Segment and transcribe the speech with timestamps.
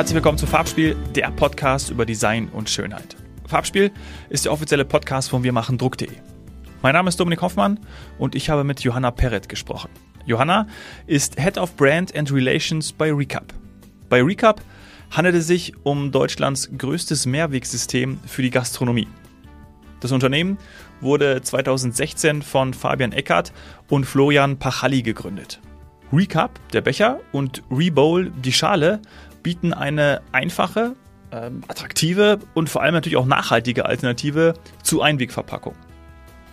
[0.00, 3.16] Herzlich willkommen zu Farbspiel, der Podcast über Design und Schönheit.
[3.46, 3.90] Farbspiel
[4.30, 6.08] ist der offizielle Podcast von Wir machen Druck.de.
[6.80, 7.78] Mein Name ist Dominik Hoffmann
[8.18, 9.90] und ich habe mit Johanna Perret gesprochen.
[10.24, 10.68] Johanna
[11.06, 13.52] ist Head of Brand and Relations bei Recap.
[14.08, 14.62] Bei Recap
[15.10, 19.08] handelt es sich um Deutschlands größtes Mehrwegsystem für die Gastronomie.
[20.00, 20.56] Das Unternehmen
[21.02, 23.52] wurde 2016 von Fabian Eckert
[23.90, 25.60] und Florian Pachalli gegründet.
[26.12, 29.00] Recap, der Becher, und Rebowl, die Schale,
[29.42, 30.94] bieten eine einfache,
[31.32, 35.74] ähm, attraktive und vor allem natürlich auch nachhaltige Alternative zu Einwegverpackung.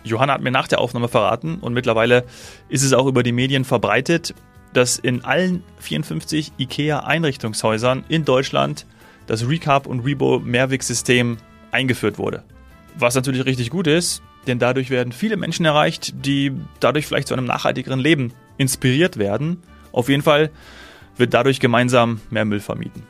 [0.04, 2.24] Johanna hat mir nach der Aufnahme verraten und mittlerweile
[2.68, 4.34] ist es auch über die Medien verbreitet,
[4.72, 8.86] dass in allen 54 IKEA-Einrichtungshäusern in Deutschland
[9.26, 11.38] das Recap und Rebo Mehrwegsystem
[11.70, 12.44] eingeführt wurde.
[12.96, 17.34] Was natürlich richtig gut ist, denn dadurch werden viele Menschen erreicht, die dadurch vielleicht zu
[17.34, 19.62] einem nachhaltigeren Leben inspiriert werden.
[19.92, 20.50] Auf jeden Fall
[21.18, 23.02] wird dadurch gemeinsam mehr Müll vermieden.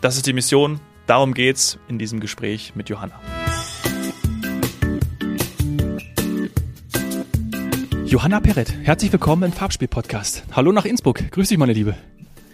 [0.00, 3.20] Das ist die Mission, darum geht's in diesem Gespräch mit Johanna.
[8.06, 10.44] Johanna Perret, herzlich willkommen im Farbspiel-Podcast.
[10.52, 11.30] Hallo nach Innsbruck.
[11.30, 11.96] Grüß dich, meine Liebe.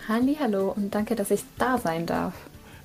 [0.09, 2.35] Halli, hallo und danke, dass ich da sein darf.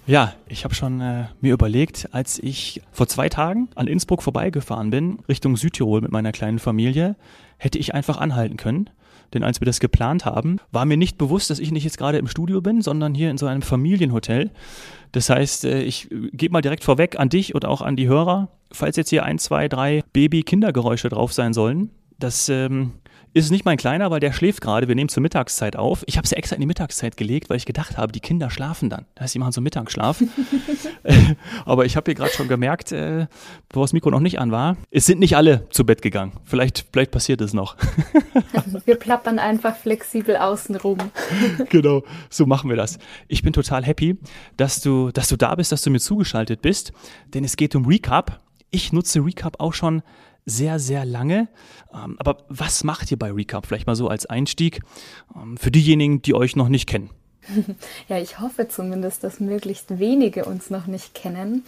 [0.06, 4.92] Ja, ich habe schon äh, mir überlegt, als ich vor zwei Tagen an Innsbruck vorbeigefahren
[4.92, 7.16] bin, Richtung Südtirol mit meiner kleinen Familie,
[7.58, 8.90] hätte ich einfach anhalten können.
[9.34, 12.18] Denn als wir das geplant haben, war mir nicht bewusst, dass ich nicht jetzt gerade
[12.18, 14.52] im Studio bin, sondern hier in so einem Familienhotel.
[15.12, 18.50] Das heißt, äh, ich gebe mal direkt vorweg an dich und auch an die Hörer,
[18.72, 22.94] falls jetzt hier ein, zwei, drei Baby-Kindergeräusche drauf sein sollen, das ähm,
[23.36, 24.88] ist nicht mein Kleiner, weil der schläft gerade.
[24.88, 26.06] Wir nehmen zur Mittagszeit auf.
[26.08, 28.90] Ich habe sie extra in die Mittagszeit gelegt, weil ich gedacht habe, die Kinder schlafen
[28.90, 29.06] dann.
[29.14, 30.24] Das heißt, sie machen so Mittagsschlaf.
[31.66, 33.28] Aber ich habe hier gerade schon gemerkt, äh,
[33.68, 36.32] bevor das Mikro noch nicht an war, es sind nicht alle zu Bett gegangen.
[36.46, 37.76] Vielleicht, vielleicht passiert es noch.
[38.86, 41.00] wir plappern einfach flexibel außen rum.
[41.70, 43.00] genau, so machen wir das.
[43.28, 44.18] Ich bin total happy,
[44.56, 46.94] dass du, dass du da bist, dass du mir zugeschaltet bist,
[47.34, 48.40] denn es geht um Recap.
[48.72, 50.04] Ich nutze Recap auch schon
[50.46, 51.48] sehr, sehr lange.
[51.94, 53.66] Ähm, aber was macht ihr bei Recap?
[53.66, 54.82] Vielleicht mal so als Einstieg
[55.36, 57.10] ähm, für diejenigen, die euch noch nicht kennen.
[58.10, 61.64] Ja, ich hoffe zumindest, dass möglichst wenige uns noch nicht kennen.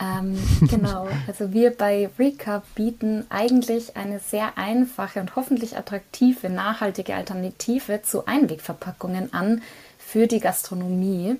[0.00, 7.14] Ähm, genau, also wir bei Recap bieten eigentlich eine sehr einfache und hoffentlich attraktive, nachhaltige
[7.14, 9.62] Alternative zu Einwegverpackungen an
[9.98, 11.36] für die Gastronomie.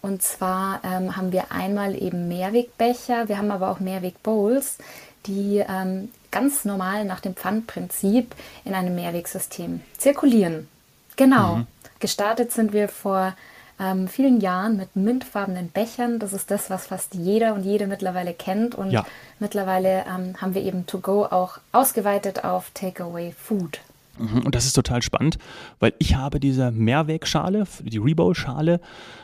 [0.00, 4.78] Und zwar ähm, haben wir einmal eben Mehrwegbecher, wir haben aber auch Mehrwegbowls,
[5.26, 10.68] die ähm, ganz normal nach dem Pfandprinzip in einem Mehrwegsystem zirkulieren.
[11.16, 11.56] Genau.
[11.56, 11.66] Mhm.
[12.00, 13.34] Gestartet sind wir vor
[13.78, 16.18] ähm, vielen Jahren mit mintfarbenen Bechern.
[16.18, 18.74] Das ist das, was fast jeder und jede mittlerweile kennt.
[18.74, 19.04] Und ja.
[19.38, 23.80] mittlerweile ähm, haben wir eben To Go auch ausgeweitet auf Takeaway Food.
[24.18, 24.42] Mhm.
[24.44, 25.38] Und das ist total spannend,
[25.80, 28.80] weil ich habe diese Mehrwegschale, die Rebowl-Schale,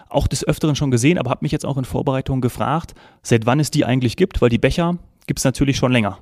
[0.09, 3.61] auch des Öfteren schon gesehen, aber habe mich jetzt auch in Vorbereitung gefragt, seit wann
[3.61, 4.99] es die eigentlich gibt, weil die Becher
[5.31, 6.19] gibt es natürlich schon länger.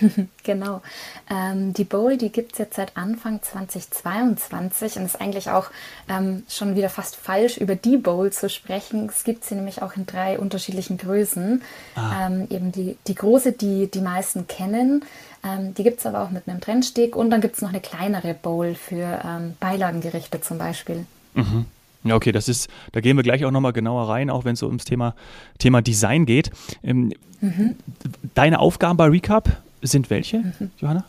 [0.42, 0.80] genau.
[1.28, 5.66] Ähm, die Bowl, die gibt es jetzt seit Anfang 2022 und ist eigentlich auch
[6.08, 9.06] ähm, schon wieder fast falsch, über die Bowl zu sprechen.
[9.10, 11.60] Es gibt sie nämlich auch in drei unterschiedlichen Größen.
[11.94, 12.28] Ah.
[12.28, 15.04] Ähm, eben die, die große, die die meisten kennen.
[15.44, 17.80] Ähm, die gibt es aber auch mit einem Trennsteg und dann gibt es noch eine
[17.80, 21.04] kleinere Bowl für ähm, Beilagengerichte zum Beispiel.
[21.34, 21.66] Mhm.
[22.04, 24.60] Ja, okay, das ist, da gehen wir gleich auch nochmal genauer rein, auch wenn es
[24.60, 25.14] so ums Thema,
[25.58, 26.50] Thema Design geht.
[26.82, 27.76] Ähm, mhm.
[28.34, 30.70] Deine Aufgaben bei Recap sind welche, mhm.
[30.78, 31.04] Johanna?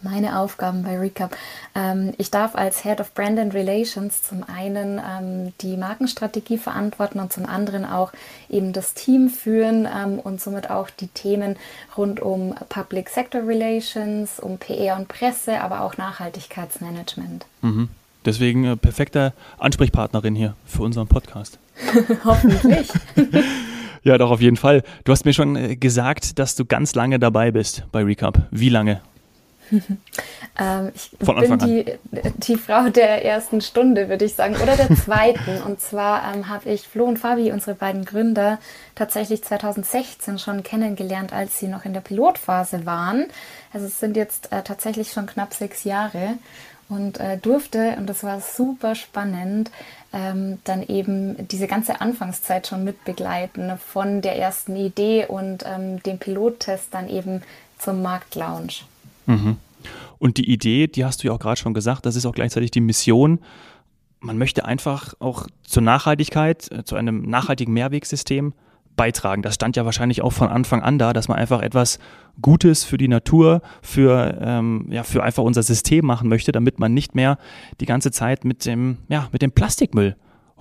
[0.00, 1.36] Meine Aufgaben bei Recap.
[1.74, 7.18] Ähm, ich darf als Head of Brand and Relations zum einen ähm, die Markenstrategie verantworten
[7.18, 8.12] und zum anderen auch
[8.48, 11.56] eben das Team führen ähm, und somit auch die Themen
[11.96, 17.46] rund um Public Sector Relations, um PR und Presse, aber auch Nachhaltigkeitsmanagement.
[17.62, 17.88] Mhm.
[18.24, 21.58] Deswegen äh, perfekte Ansprechpartnerin hier für unseren Podcast.
[22.24, 22.88] Hoffentlich.
[24.02, 24.82] ja, doch, auf jeden Fall.
[25.04, 28.48] Du hast mir schon äh, gesagt, dass du ganz lange dabei bist bei Recap.
[28.50, 29.00] Wie lange?
[30.58, 31.84] ähm, ich Von bin die,
[32.38, 35.62] die, Frau der ersten Stunde, würde ich sagen, oder der zweiten.
[35.66, 38.58] und zwar ähm, habe ich Flo und Fabi, unsere beiden Gründer,
[38.94, 43.26] tatsächlich 2016 schon kennengelernt, als sie noch in der Pilotphase waren.
[43.72, 46.38] Also es sind jetzt äh, tatsächlich schon knapp sechs Jahre
[46.88, 49.70] und äh, durfte, und das war super spannend,
[50.12, 56.18] ähm, dann eben diese ganze Anfangszeit schon mitbegleiten, von der ersten Idee und ähm, dem
[56.18, 57.42] Pilottest dann eben
[57.78, 58.86] zum Marktlaunch.
[59.26, 59.56] Mhm.
[60.18, 62.70] Und die Idee, die hast du ja auch gerade schon gesagt, das ist auch gleichzeitig
[62.70, 63.40] die Mission.
[64.20, 68.54] Man möchte einfach auch zur Nachhaltigkeit, äh, zu einem nachhaltigen Mehrwegsystem
[68.98, 69.40] beitragen.
[69.40, 71.98] Das stand ja wahrscheinlich auch von Anfang an da, dass man einfach etwas
[72.42, 76.92] Gutes für die Natur, für, ähm, ja, für einfach unser System machen möchte, damit man
[76.92, 77.38] nicht mehr
[77.80, 80.16] die ganze Zeit mit dem, ja, mit dem Plastikmüll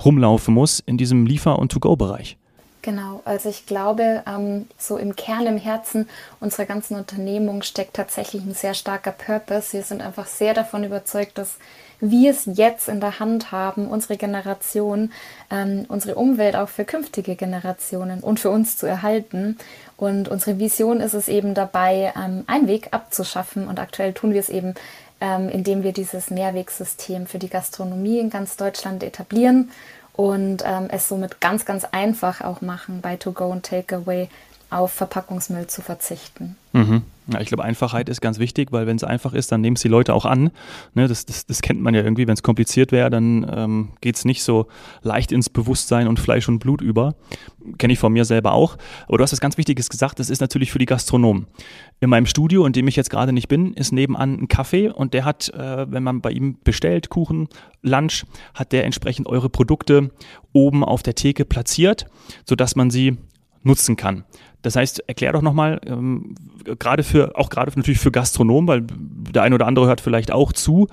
[0.06, 2.38] rumlaufen muss in diesem Liefer- und To-Go-Bereich.
[2.84, 6.08] Genau, also ich glaube, ähm, so im Kern, im Herzen
[6.40, 9.74] unserer ganzen Unternehmung steckt tatsächlich ein sehr starker Purpose.
[9.74, 11.58] Wir sind einfach sehr davon überzeugt, dass
[12.00, 15.12] wir es jetzt in der Hand haben, unsere Generation,
[15.50, 19.58] ähm, unsere Umwelt auch für künftige Generationen und für uns zu erhalten.
[19.98, 23.68] Und unsere Vision ist es eben dabei, ähm, einen Weg abzuschaffen.
[23.68, 24.76] Und aktuell tun wir es eben,
[25.20, 29.72] ähm, indem wir dieses Mehrwegsystem für die Gastronomie in ganz Deutschland etablieren
[30.14, 34.30] und ähm, es somit ganz, ganz einfach auch machen, bei To-Go und Takeaway
[34.70, 36.58] auf Verpackungsmüll zu verzichten.
[36.74, 37.04] Mhm.
[37.32, 39.82] Ja, ich glaube, Einfachheit ist ganz wichtig, weil wenn es einfach ist, dann nehmen es
[39.82, 40.52] die Leute auch an.
[40.94, 42.26] Ne, das, das, das kennt man ja irgendwie.
[42.26, 44.68] Wenn es kompliziert wäre, dann ähm, geht es nicht so
[45.02, 47.16] leicht ins Bewusstsein und Fleisch und Blut über.
[47.78, 48.78] Kenne ich von mir selber auch.
[49.08, 51.48] Aber du hast was ganz Wichtiges gesagt, das ist natürlich für die Gastronomen.
[52.00, 55.14] In meinem Studio, in dem ich jetzt gerade nicht bin, ist nebenan ein Kaffee und
[55.14, 57.50] der hat, äh, wenn man bei ihm bestellt, Kuchen,
[57.82, 60.12] Lunch, hat der entsprechend eure Produkte
[60.54, 62.06] oben auf der Theke platziert,
[62.46, 63.18] sodass man sie
[63.64, 64.24] nutzen kann.
[64.68, 66.36] Das heißt, erklär doch nochmal, ähm,
[66.78, 68.84] gerade für, auch gerade natürlich für Gastronomen, weil
[69.32, 70.90] der eine oder andere hört vielleicht auch zu,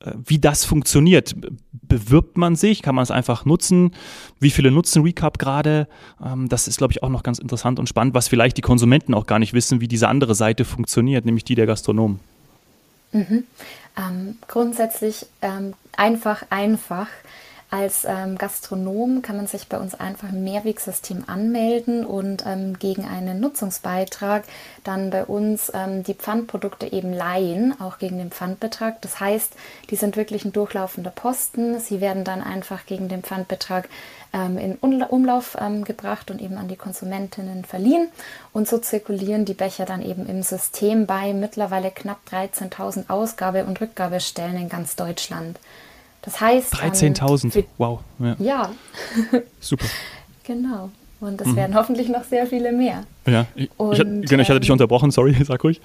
[0.00, 1.36] äh, wie das funktioniert.
[1.72, 2.80] Bewirbt man sich?
[2.80, 3.92] Kann man es einfach nutzen?
[4.40, 5.88] Wie viele nutzen Recap gerade?
[6.24, 9.12] Ähm, das ist, glaube ich, auch noch ganz interessant und spannend, was vielleicht die Konsumenten
[9.12, 12.20] auch gar nicht wissen, wie diese andere Seite funktioniert, nämlich die der Gastronomen.
[13.12, 13.44] Mhm.
[13.98, 17.08] Ähm, grundsätzlich ähm, einfach, einfach.
[17.70, 23.04] Als ähm, Gastronom kann man sich bei uns einfach im Mehrwegsystem anmelden und ähm, gegen
[23.04, 24.44] einen Nutzungsbeitrag
[24.84, 29.02] dann bei uns ähm, die Pfandprodukte eben leihen, auch gegen den Pfandbetrag.
[29.02, 29.52] Das heißt,
[29.90, 31.78] die sind wirklich ein durchlaufender Posten.
[31.78, 33.90] Sie werden dann einfach gegen den Pfandbetrag
[34.32, 38.08] ähm, in Umlauf ähm, gebracht und eben an die Konsumentinnen verliehen.
[38.54, 43.78] Und so zirkulieren die Becher dann eben im System bei mittlerweile knapp 13.000 Ausgabe- und
[43.78, 45.58] Rückgabestellen in ganz Deutschland.
[46.22, 46.74] Das heißt.
[46.74, 48.00] 13.000, ähm, wow.
[48.18, 48.36] Ja.
[48.38, 48.70] ja.
[49.60, 49.86] Super.
[50.44, 50.90] genau.
[51.20, 51.56] Und es mhm.
[51.56, 53.02] werden hoffentlich noch sehr viele mehr.
[53.26, 55.80] Ja, ich, und, ich, genau, ich hatte dich ähm, unterbrochen, sorry, sag ruhig.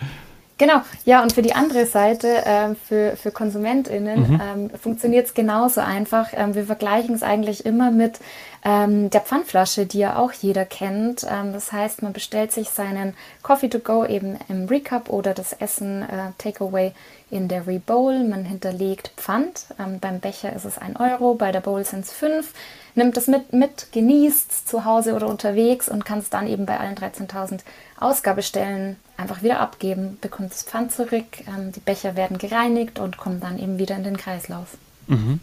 [0.60, 4.42] Genau, ja, und für die andere Seite, äh, für, für KonsumentInnen, mhm.
[4.42, 6.30] ähm, funktioniert es genauso einfach.
[6.34, 8.20] Ähm, wir vergleichen es eigentlich immer mit
[8.64, 11.26] ähm, der Pfandflasche, die ja auch jeder kennt.
[11.30, 15.54] Ähm, das heißt, man bestellt sich seinen Coffee to go eben im Recap oder das
[15.54, 16.92] Essen äh, Takeaway
[17.34, 18.24] in der Rebowl.
[18.24, 19.68] Man hinterlegt Pfand.
[19.80, 22.54] Ähm, beim Becher ist es ein Euro, bei der Bowl sind es fünf.
[22.96, 26.66] Nimmt es mit, mit genießt es zu Hause oder unterwegs und kann es dann eben
[26.66, 27.62] bei allen 13.000
[28.00, 31.26] Ausgabestellen einfach wieder abgeben, bekommt das Pfand zurück.
[31.48, 34.78] Ähm, die Becher werden gereinigt und kommen dann eben wieder in den Kreislauf.
[35.08, 35.40] Mhm.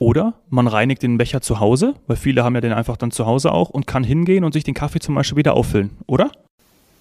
[0.00, 3.26] Oder man reinigt den Becher zu Hause, weil viele haben ja den einfach dann zu
[3.26, 6.30] Hause auch und kann hingehen und sich den Kaffee zum Beispiel wieder auffüllen, oder?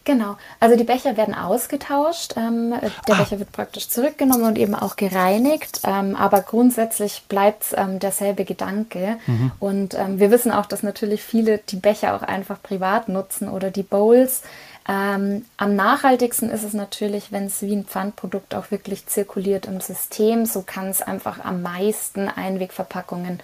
[0.07, 2.35] Genau, also die Becher werden ausgetauscht.
[2.37, 3.17] Ähm, der ah.
[3.17, 5.81] Becher wird praktisch zurückgenommen und eben auch gereinigt.
[5.83, 9.17] Ähm, aber grundsätzlich bleibt ähm, derselbe Gedanke.
[9.27, 9.51] Mhm.
[9.59, 13.69] Und ähm, wir wissen auch, dass natürlich viele die Becher auch einfach privat nutzen oder
[13.69, 14.43] die Bowls.
[14.87, 19.81] Ähm, am nachhaltigsten ist es natürlich, wenn es wie ein Pfandprodukt auch wirklich zirkuliert im
[19.81, 20.45] System.
[20.45, 23.41] So kann es einfach am meisten Einwegverpackungen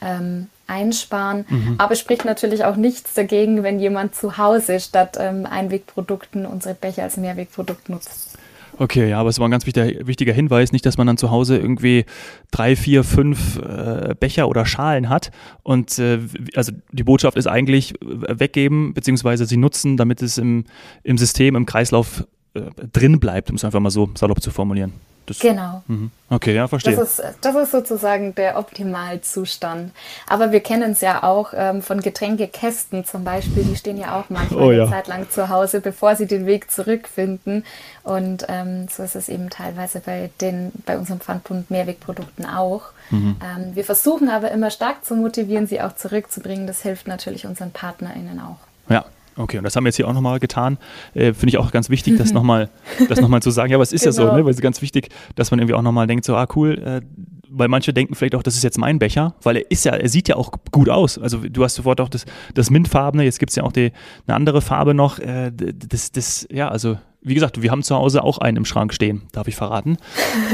[0.00, 1.44] ähm, einsparen.
[1.48, 1.74] Mhm.
[1.78, 7.04] Aber spricht natürlich auch nichts dagegen, wenn jemand zu Hause statt ähm, Einwegprodukten unsere Becher
[7.04, 8.36] als Mehrwegprodukt nutzt.
[8.78, 11.30] Okay, ja, aber es war ein ganz wichtiger, wichtiger Hinweis, nicht, dass man dann zu
[11.30, 12.04] Hause irgendwie
[12.50, 15.30] drei, vier, fünf äh, Becher oder Schalen hat.
[15.62, 16.18] Und äh,
[16.54, 20.64] also die Botschaft ist eigentlich weggeben, beziehungsweise sie nutzen, damit es im,
[21.04, 22.60] im System, im Kreislauf äh,
[22.92, 24.92] drin bleibt, um es einfach mal so salopp zu formulieren.
[25.26, 25.82] Das, genau.
[25.88, 26.10] Mhm.
[26.30, 26.96] Okay, ja, verstehe.
[26.96, 29.92] Das ist, das ist sozusagen der Optimalzustand.
[30.28, 34.24] Aber wir kennen es ja auch ähm, von Getränkekästen zum Beispiel, die stehen ja auch
[34.28, 34.82] manchmal oh, ja.
[34.84, 37.64] eine Zeit lang zu Hause, bevor sie den Weg zurückfinden.
[38.04, 42.82] Und ähm, so ist es eben teilweise bei, den, bei unserem Pfandbund Mehrwegprodukten auch.
[43.10, 43.36] Mhm.
[43.42, 46.66] Ähm, wir versuchen aber immer stark zu motivieren, sie auch zurückzubringen.
[46.66, 48.58] Das hilft natürlich unseren PartnerInnen auch.
[48.88, 49.04] Ja,
[49.36, 50.78] Okay, und das haben wir jetzt hier auch nochmal getan.
[51.14, 53.70] Äh, Finde ich auch ganz wichtig, das nochmal noch zu sagen.
[53.70, 54.08] Ja, aber es ist genau.
[54.08, 54.36] ja so, genau.
[54.36, 54.44] ne?
[54.44, 57.00] weil es ist ganz wichtig, dass man irgendwie auch nochmal denkt, so, ah cool, äh,
[57.48, 60.08] weil manche denken vielleicht auch, das ist jetzt mein Becher, weil er ist ja, er
[60.08, 61.18] sieht ja auch gut aus.
[61.18, 62.24] Also du hast sofort auch das,
[62.54, 63.92] das Mintfarbene, jetzt gibt es ja auch die,
[64.26, 65.18] eine andere Farbe noch.
[65.18, 68.94] Äh, das, das, ja, also wie gesagt, wir haben zu Hause auch einen im Schrank
[68.94, 69.96] stehen, darf ich verraten.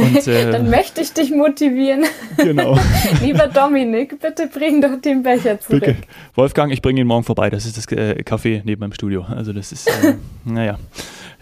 [0.01, 2.05] Und, äh, Dann möchte ich dich motivieren.
[2.39, 2.79] Genau.
[3.23, 5.81] Lieber Dominik, bitte bring doch den Becher zurück.
[5.81, 5.97] Bitte.
[6.35, 7.51] Wolfgang, ich bringe ihn morgen vorbei.
[7.51, 9.23] Das ist das äh, Café neben meinem Studio.
[9.23, 10.15] Also das ist, äh,
[10.47, 10.79] naja.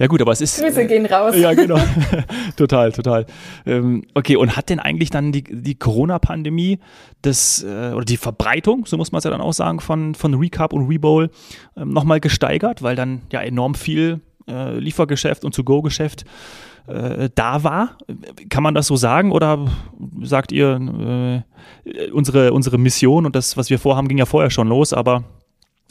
[0.00, 0.60] Ja gut, aber es ist.
[0.60, 1.36] Grüße äh, gehen raus.
[1.36, 1.78] Ja, genau.
[2.56, 3.26] total, total.
[3.66, 6.80] Ähm, okay, und hat denn eigentlich dann die, die Corona-Pandemie
[7.22, 10.34] das, äh, oder die Verbreitung, so muss man es ja dann auch sagen, von, von
[10.34, 11.30] Recap und Rebowl
[11.76, 16.24] ähm, nochmal gesteigert, weil dann ja enorm viel äh, Liefergeschäft und To-Go-Geschäft
[16.86, 17.96] äh, da war.
[18.48, 19.66] Kann man das so sagen oder
[20.22, 21.44] sagt ihr,
[21.84, 25.24] äh, unsere, unsere Mission und das, was wir vorhaben, ging ja vorher schon los, aber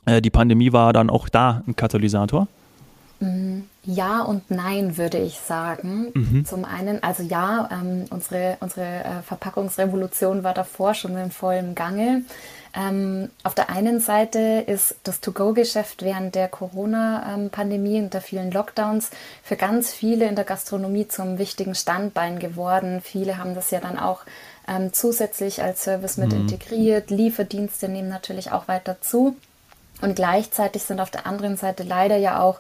[0.06, 2.48] äh, die Pandemie war dann auch da ein Katalysator?
[3.20, 6.12] Mm, ja und nein, würde ich sagen.
[6.14, 6.46] Mhm.
[6.46, 12.24] Zum einen, also ja, ähm, unsere, unsere äh, Verpackungsrevolution war davor schon in vollem Gange.
[12.76, 19.10] Ähm, auf der einen Seite ist das To-Go-Geschäft während der Corona-Pandemie und der vielen Lockdowns
[19.44, 23.02] für ganz viele in der Gastronomie zum wichtigen Standbein geworden.
[23.02, 24.22] Viele haben das ja dann auch
[24.68, 26.42] ähm, zusätzlich als Service mit mhm.
[26.42, 27.10] integriert.
[27.10, 29.36] Lieferdienste nehmen natürlich auch weiter zu.
[30.02, 32.60] Und gleichzeitig sind auf der anderen Seite leider ja auch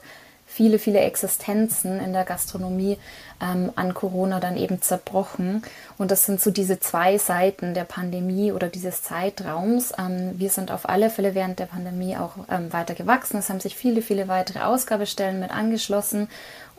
[0.49, 2.97] viele, viele Existenzen in der Gastronomie
[3.39, 5.61] ähm, an Corona dann eben zerbrochen.
[5.97, 9.93] Und das sind so diese zwei Seiten der Pandemie oder dieses Zeitraums.
[9.97, 13.37] Ähm, wir sind auf alle Fälle während der Pandemie auch ähm, weiter gewachsen.
[13.37, 16.27] Es haben sich viele, viele weitere Ausgabestellen mit angeschlossen.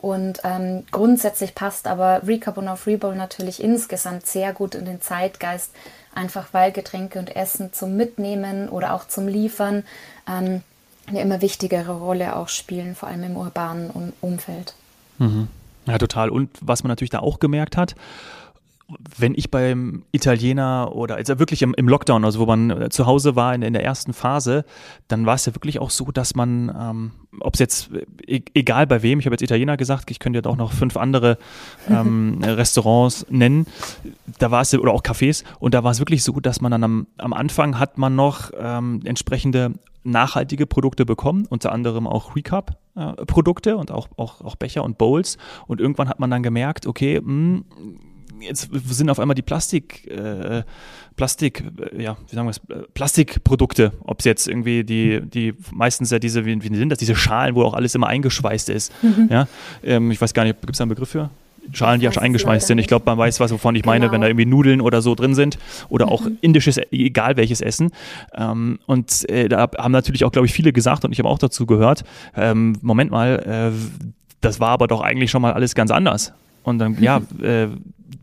[0.01, 4.99] Und ähm, grundsätzlich passt aber Recap und auf Rebowl natürlich insgesamt sehr gut in den
[4.99, 5.71] Zeitgeist,
[6.13, 9.83] einfach weil Getränke und Essen zum Mitnehmen oder auch zum Liefern
[10.27, 10.63] ähm,
[11.07, 14.75] eine immer wichtigere Rolle auch spielen, vor allem im urbanen Umfeld.
[15.17, 15.47] Mhm.
[15.87, 16.29] Ja, total.
[16.29, 17.95] Und was man natürlich da auch gemerkt hat,
[19.17, 23.05] wenn ich beim Italiener oder also wirklich im, im Lockdown, also wo man äh, zu
[23.05, 24.65] Hause war in, in, der ersten Phase,
[25.07, 27.89] dann war es ja wirklich auch so, dass man, ähm, ob es jetzt,
[28.25, 30.97] e egal bei wem, ich habe jetzt Italiener gesagt, ich könnte jetzt auch noch fünf
[30.97, 31.37] andere
[31.89, 33.65] ähm, Restaurants nennen,
[34.39, 36.83] da war es, oder auch Cafés, und da war es wirklich so, dass man dann
[36.83, 43.71] am, am Anfang hat man noch ähm, entsprechende nachhaltige Produkte bekommen, unter anderem auch Recap-Produkte
[43.71, 45.37] äh, und auch, auch, auch Becher und Bowls.
[45.67, 47.65] Und irgendwann hat man dann gemerkt, okay, mh, hm,
[48.41, 50.63] jetzt sind auf einmal die Plastik, äh,
[51.15, 55.53] Plastik, äh, ja, wie sagen wir es, äh, Plastikprodukte, ob es jetzt irgendwie die, die
[55.71, 58.91] meistens ja diese, wie, wie sind das, diese Schalen, wo auch alles immer eingeschweißt ist.
[59.03, 59.27] Mhm.
[59.29, 59.47] Ja,
[59.83, 61.29] ähm, ich weiß gar nicht, gibt es da einen Begriff für?
[61.73, 62.79] Schalen, die auch schon eingeschweißt sind.
[62.79, 64.13] Ich glaube, man weiß, was wovon ich meine, genau.
[64.13, 65.57] wenn da irgendwie Nudeln oder so drin sind
[65.89, 66.37] oder auch mhm.
[66.41, 67.91] indisches, egal welches Essen.
[68.33, 71.39] Ähm, und äh, da haben natürlich auch, glaube ich, viele gesagt und ich habe auch
[71.39, 72.03] dazu gehört,
[72.35, 74.07] ähm, Moment mal, äh,
[74.41, 76.33] das war aber doch eigentlich schon mal alles ganz anders.
[76.63, 77.67] Und dann, ja, äh,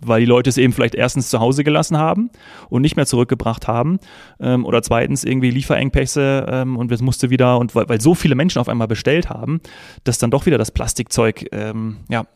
[0.05, 2.31] weil die Leute es eben vielleicht erstens zu Hause gelassen haben
[2.69, 3.99] und nicht mehr zurückgebracht haben
[4.41, 8.35] ähm, oder zweitens irgendwie Lieferengpässe ähm, und es musste wieder und weil, weil, so viele
[8.35, 9.61] Menschen auf einmal bestellt haben,
[10.05, 12.27] dass dann doch wieder das Plastikzeug ähm, ja,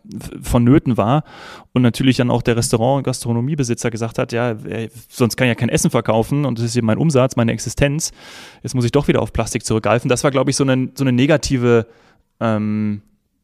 [0.40, 1.25] vonnöten war
[1.73, 5.50] und natürlich dann auch der Restaurant- und Gastronomiebesitzer gesagt hat, ja, ey, sonst kann ich
[5.50, 8.12] ja kein Essen verkaufen und das ist eben mein Umsatz, meine Existenz,
[8.62, 10.09] jetzt muss ich doch wieder auf Plastik zurückgreifen.
[10.09, 11.87] Das war, glaube ich, so eine, so eine negative
[12.40, 13.02] ähm,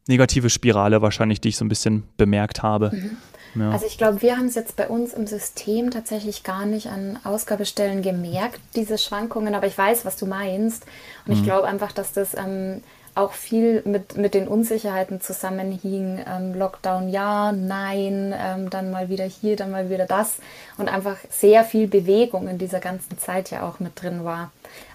[0.09, 2.91] negative Spirale wahrscheinlich, die ich so ein bisschen bemerkt habe.
[2.93, 3.11] Mhm.
[3.55, 3.71] Ja.
[3.71, 7.19] Also ich glaube, wir haben es jetzt bei uns im System tatsächlich gar nicht an
[7.23, 10.85] Ausgabestellen gemerkt, diese Schwankungen, aber ich weiß, was du meinst.
[11.25, 11.39] Und mhm.
[11.39, 12.81] ich glaube einfach, dass das ähm,
[13.15, 16.23] auch viel mit, mit den Unsicherheiten zusammenhing.
[16.27, 20.37] Ähm, Lockdown ja, nein, ähm, dann mal wieder hier, dann mal wieder das.
[20.77, 24.51] Und einfach sehr viel Bewegung in dieser ganzen Zeit ja auch mit drin war.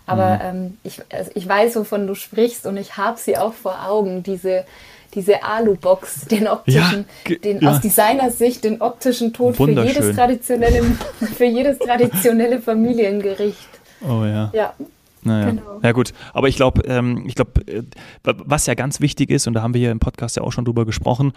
[0.06, 0.40] Aber mhm.
[0.42, 4.22] ähm, ich, also ich weiß, wovon du sprichst und ich habe sie auch vor Augen,
[4.22, 4.64] diese
[5.14, 7.70] diese Alu-Box, den optischen, ja, den ja.
[7.70, 10.82] aus Designersicht den optischen Tod für jedes traditionelle,
[11.36, 13.68] für jedes traditionelle Familiengericht.
[14.02, 14.50] Oh ja.
[14.52, 14.74] Ja,
[15.24, 15.50] naja.
[15.50, 15.80] Genau.
[15.82, 17.82] Ja gut, aber ich glaube, ähm, ich glaube, äh,
[18.22, 20.64] was ja ganz wichtig ist, und da haben wir hier im Podcast ja auch schon
[20.64, 21.32] drüber gesprochen,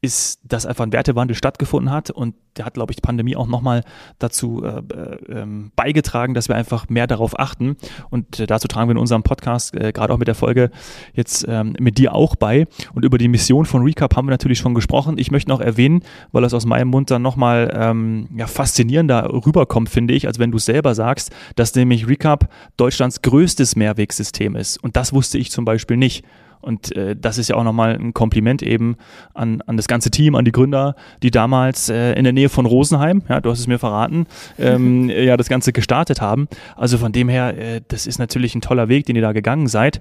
[0.00, 3.46] ist, dass einfach ein Wertewandel stattgefunden hat und der hat, glaube ich, die Pandemie auch
[3.46, 3.82] nochmal
[4.18, 7.76] dazu äh, äh, ähm, beigetragen, dass wir einfach mehr darauf achten
[8.10, 10.70] und äh, dazu tragen wir in unserem Podcast, äh, gerade auch mit der Folge
[11.14, 14.58] jetzt ähm, mit dir auch bei und über die Mission von Recap haben wir natürlich
[14.58, 15.18] schon gesprochen.
[15.18, 19.88] Ich möchte noch erwähnen, weil das aus meinem Mund dann nochmal ähm, ja, faszinierender rüberkommt,
[19.88, 24.76] finde ich, als wenn du es selber sagst, dass nämlich Recap Deutschlands größtes Mehrwegsystem ist.
[24.84, 26.22] Und das wusste ich zum Beispiel nicht.
[26.60, 28.96] Und äh, das ist ja auch nochmal ein Kompliment eben
[29.32, 32.66] an, an das ganze Team, an die Gründer, die damals äh, in der Nähe von
[32.66, 34.26] Rosenheim, ja, du hast es mir verraten,
[34.58, 36.46] ähm, ja, das Ganze gestartet haben.
[36.76, 39.66] Also von dem her, äh, das ist natürlich ein toller Weg, den ihr da gegangen
[39.66, 40.00] seid.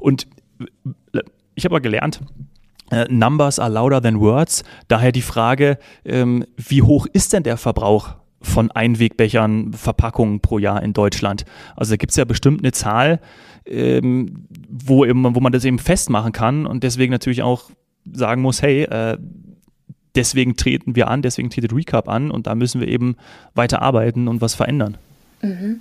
[0.00, 0.26] Und
[1.14, 1.20] äh,
[1.54, 2.20] ich habe aber gelernt,
[2.90, 4.64] äh, Numbers are louder than words.
[4.88, 10.82] Daher die Frage, ähm, wie hoch ist denn der Verbrauch von Einwegbechern, Verpackungen pro Jahr
[10.82, 11.44] in Deutschland.
[11.76, 13.20] Also da gibt es ja bestimmt eine Zahl,
[13.66, 17.70] ähm, wo, eben, wo man das eben festmachen kann und deswegen natürlich auch
[18.10, 19.18] sagen muss, hey, äh,
[20.14, 23.16] deswegen treten wir an, deswegen tretet Recap an und da müssen wir eben
[23.54, 24.96] weiter arbeiten und was verändern.
[25.40, 25.80] Mhm.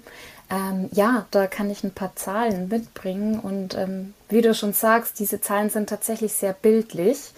[0.49, 5.19] Ähm, ja, da kann ich ein paar Zahlen mitbringen und ähm, wie du schon sagst,
[5.19, 7.31] diese Zahlen sind tatsächlich sehr bildlich.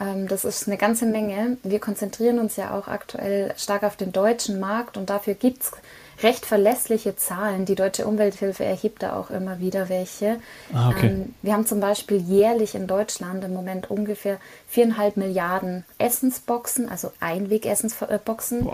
[0.00, 1.56] Ähm, das ist eine ganze Menge.
[1.62, 5.72] Wir konzentrieren uns ja auch aktuell stark auf den deutschen Markt und dafür gibt es
[6.22, 7.64] recht verlässliche Zahlen.
[7.64, 10.38] Die Deutsche Umwelthilfe erhebt da auch immer wieder welche.
[10.72, 11.06] Ah, okay.
[11.08, 17.10] ähm, wir haben zum Beispiel jährlich in Deutschland im Moment ungefähr viereinhalb Milliarden Essensboxen, also
[17.20, 18.68] Einwegessensboxen,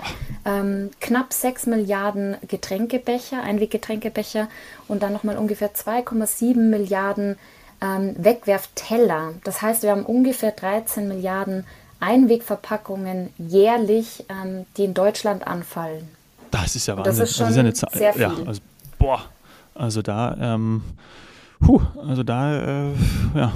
[0.44, 4.48] ähm, knapp sechs Milliarden Getränkebecher, Einweggetränkebecher
[4.88, 7.36] und dann nochmal ungefähr 2,7 Milliarden
[7.80, 9.34] ähm, Wegwerfteller.
[9.44, 11.64] Das heißt, wir haben ungefähr 13 Milliarden
[12.00, 16.08] Einwegverpackungen jährlich, ähm, die in Deutschland anfallen.
[16.50, 17.18] Das ist ja Wahnsinn.
[17.18, 17.90] Das ist, schon das ist ja eine Zahl.
[17.92, 18.22] Sehr viel.
[18.22, 18.60] Ja, also,
[18.98, 19.22] boah,
[19.74, 20.82] also da, ähm,
[21.60, 22.92] puh, also da, äh,
[23.34, 23.52] ja,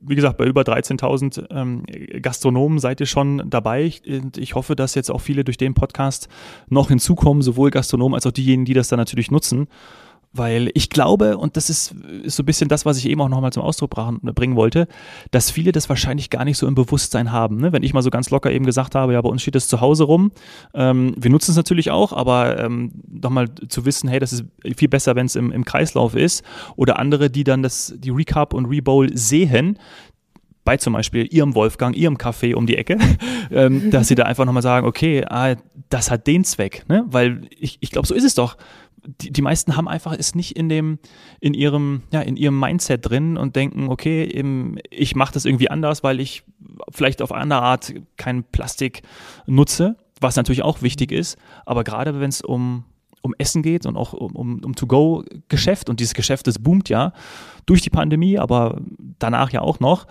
[0.00, 1.84] wie gesagt, bei über 13.000 ähm,
[2.20, 3.92] Gastronomen seid ihr schon dabei.
[4.06, 6.28] Und ich hoffe, dass jetzt auch viele durch den Podcast
[6.68, 9.68] noch hinzukommen, sowohl Gastronomen als auch diejenigen, die das dann natürlich nutzen.
[10.32, 13.52] Weil ich glaube, und das ist, so ein bisschen das, was ich eben auch nochmal
[13.52, 14.88] zum Ausdruck bringen wollte,
[15.30, 17.58] dass viele das wahrscheinlich gar nicht so im Bewusstsein haben.
[17.58, 17.72] Ne?
[17.72, 19.80] Wenn ich mal so ganz locker eben gesagt habe, ja, bei uns steht das zu
[19.80, 20.32] Hause rum.
[20.72, 24.44] Ähm, wir nutzen es natürlich auch, aber ähm, nochmal zu wissen, hey, das ist
[24.76, 26.44] viel besser, wenn es im, im Kreislauf ist.
[26.76, 29.78] Oder andere, die dann das, die Recap und Rebowl sehen,
[30.64, 32.98] bei zum Beispiel ihrem Wolfgang, ihrem Café um die Ecke,
[33.50, 35.56] ähm, dass sie da einfach nochmal sagen, okay, ah,
[35.88, 37.04] das hat den Zweck, ne?
[37.08, 38.56] Weil ich, ich glaube, so ist es doch
[39.04, 40.98] die, die meisten haben einfach es nicht in dem,
[41.40, 45.70] in ihrem, ja, in ihrem Mindset drin und denken, okay, eben, ich mache das irgendwie
[45.70, 46.44] anders, weil ich
[46.90, 49.02] vielleicht auf andere Art kein Plastik
[49.46, 51.36] nutze, was natürlich auch wichtig ist.
[51.66, 52.84] Aber gerade wenn es um,
[53.22, 57.12] um Essen geht und auch um, um, um To-Go-Geschäft und dieses Geschäft, das boomt ja
[57.66, 58.80] durch die Pandemie, aber
[59.18, 60.06] danach ja auch noch,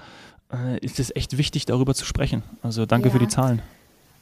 [0.52, 2.44] äh, ist es echt wichtig, darüber zu sprechen.
[2.62, 3.14] Also danke ja.
[3.14, 3.62] für die Zahlen.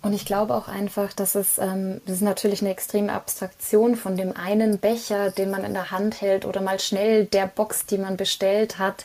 [0.01, 4.15] Und ich glaube auch einfach, dass es, ähm, das ist natürlich eine extreme Abstraktion von
[4.15, 7.97] dem einen Becher, den man in der Hand hält oder mal schnell der Box, die
[7.97, 9.03] man bestellt hat,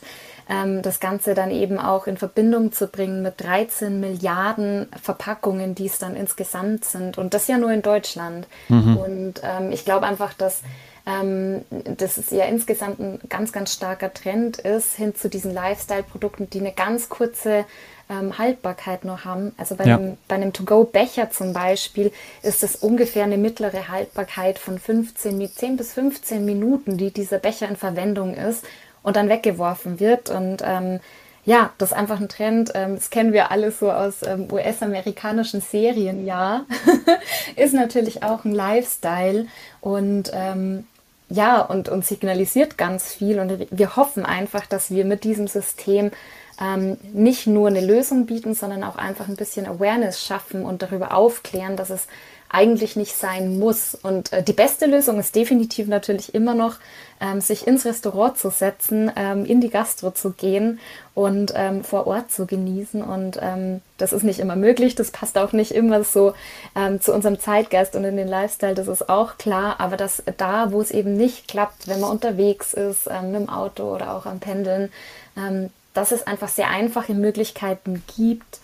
[0.49, 5.87] ähm, das Ganze dann eben auch in Verbindung zu bringen mit 13 Milliarden Verpackungen, die
[5.87, 7.17] es dann insgesamt sind.
[7.17, 8.47] Und das ja nur in Deutschland.
[8.69, 8.97] Mhm.
[8.97, 10.61] Und ähm, ich glaube einfach, dass
[11.05, 16.59] dass es ja insgesamt ein ganz, ganz starker Trend ist hin zu diesen Lifestyle-Produkten, die
[16.59, 17.65] eine ganz kurze
[18.09, 19.53] ähm, Haltbarkeit nur haben.
[19.57, 19.97] Also bei, ja.
[19.97, 25.93] einem, einem To-Go-Becher zum Beispiel ist es ungefähr eine mittlere Haltbarkeit von 15, 10 bis
[25.93, 28.65] 15 Minuten, die dieser Becher in Verwendung ist
[29.03, 30.29] und dann weggeworfen wird.
[30.29, 30.99] Und ähm,
[31.45, 32.71] ja, das ist einfach ein Trend.
[32.73, 36.65] Ähm, das kennen wir alle so aus ähm, US-amerikanischen Serien, ja.
[37.55, 39.47] ist natürlich auch ein Lifestyle
[39.81, 40.85] und ähm,
[41.29, 43.39] ja, und, und signalisiert ganz viel.
[43.39, 46.11] Und wir hoffen einfach, dass wir mit diesem System
[46.61, 51.13] ähm, nicht nur eine Lösung bieten, sondern auch einfach ein bisschen Awareness schaffen und darüber
[51.13, 52.07] aufklären, dass es
[52.49, 53.95] eigentlich nicht sein muss.
[53.95, 56.75] Und äh, die beste Lösung ist definitiv natürlich immer noch,
[57.19, 60.79] ähm, sich ins Restaurant zu setzen, ähm, in die Gastro zu gehen
[61.13, 63.01] und ähm, vor Ort zu genießen.
[63.01, 66.33] Und ähm, das ist nicht immer möglich, das passt auch nicht immer so
[66.75, 69.75] ähm, zu unserem Zeitgeist und in den Lifestyle, das ist auch klar.
[69.79, 73.49] Aber dass da, wo es eben nicht klappt, wenn man unterwegs ist, ähm, mit dem
[73.49, 74.91] Auto oder auch am Pendeln,
[75.93, 78.59] dass es einfach sehr einfache Möglichkeiten gibt,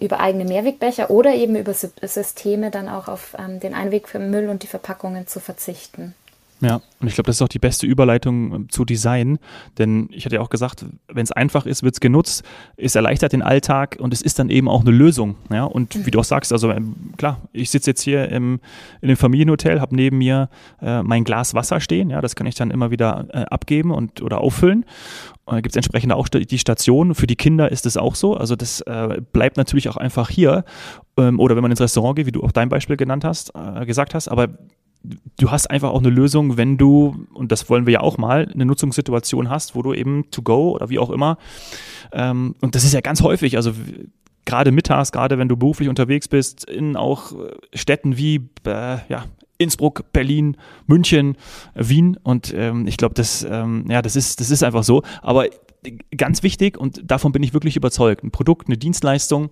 [0.00, 4.66] über eigene Mehrwegbecher oder eben über Systeme dann auch auf ähm, den Einwegmüll und die
[4.66, 6.14] Verpackungen zu verzichten.
[6.60, 9.38] Ja, und ich glaube, das ist auch die beste Überleitung ähm, zu Design,
[9.78, 12.42] denn ich hatte ja auch gesagt, wenn es einfach ist, wird es genutzt,
[12.76, 15.36] es erleichtert den Alltag und es ist dann eben auch eine Lösung.
[15.52, 16.06] Ja, und mhm.
[16.06, 18.60] wie du auch sagst, also ähm, klar, ich sitze jetzt hier im,
[19.00, 20.48] in dem Familienhotel, habe neben mir
[20.82, 24.20] äh, mein Glas Wasser stehen, ja, das kann ich dann immer wieder äh, abgeben und
[24.20, 24.84] oder auffüllen.
[25.44, 27.14] Und da gibt es entsprechend auch die Station.
[27.14, 28.36] Für die Kinder ist es auch so.
[28.36, 30.62] Also das äh, bleibt natürlich auch einfach hier.
[31.16, 33.86] Ähm, oder wenn man ins Restaurant geht, wie du auch dein Beispiel genannt hast, äh,
[33.86, 34.28] gesagt hast.
[34.28, 34.48] Aber
[35.38, 38.48] du hast einfach auch eine Lösung, wenn du, und das wollen wir ja auch mal,
[38.52, 41.38] eine Nutzungssituation hast, wo du eben to go oder wie auch immer,
[42.12, 43.72] ähm, und das ist ja ganz häufig, also
[44.44, 47.32] gerade mittags, gerade wenn du beruflich unterwegs bist, in auch
[47.74, 49.24] Städten wie äh, ja,
[49.58, 51.36] Innsbruck, Berlin, München,
[51.74, 55.02] Wien und ähm, ich glaube, das, ähm, ja, das ist, das ist einfach so.
[55.20, 55.46] Aber
[56.16, 59.50] ganz wichtig und davon bin ich wirklich überzeugt, ein Produkt, eine Dienstleistung,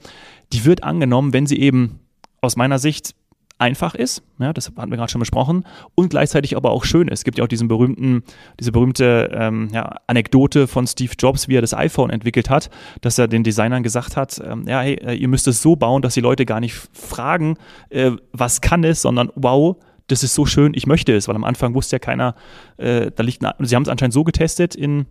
[0.53, 2.01] die wird angenommen, wenn sie eben
[2.41, 3.15] aus meiner Sicht
[3.59, 5.65] einfach ist, ja, das hatten wir gerade schon besprochen,
[5.95, 7.21] und gleichzeitig aber auch schön ist.
[7.21, 8.23] Es gibt ja auch diesen berühmten,
[8.61, 13.19] diese berühmte ähm, ja, Anekdote von Steve Jobs, wie er das iPhone entwickelt hat, dass
[13.19, 16.15] er den Designern gesagt hat, ähm, ja, hey, äh, ihr müsst es so bauen, dass
[16.15, 17.57] die Leute gar nicht fragen,
[17.89, 19.77] äh, was kann es, sondern wow,
[20.09, 22.35] das ist so schön, ich möchte es, weil am Anfang wusste ja keiner,
[22.77, 25.07] äh, da liegt, eine, sie haben es anscheinend so getestet in,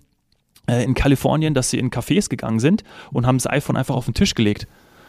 [0.67, 4.05] äh, in Kalifornien, dass sie in Cafés gegangen sind und haben das iPhone einfach auf
[4.05, 4.67] den Tisch gelegt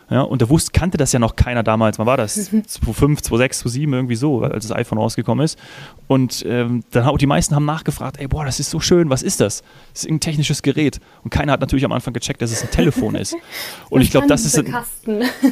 [0.09, 1.99] Ja, und da wusste, kannte das ja noch keiner damals.
[1.99, 2.35] Wann war das?
[2.35, 5.59] 2005, 2006, 2007, irgendwie so, als das iPhone rausgekommen ist.
[6.07, 9.23] Und ähm, dann auch die meisten haben nachgefragt, ey, boah, das ist so schön, was
[9.23, 9.65] ist das?
[9.93, 11.01] Das ist ein technisches Gerät.
[11.25, 13.35] Und keiner hat natürlich am Anfang gecheckt, dass es ein Telefon ist.
[13.91, 14.57] Und ich glaube, das ist.
[14.57, 14.73] Ein,